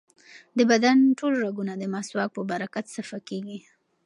[0.57, 3.59] د بدن ټول رګونه د مسواک په برکت صفا کېږي.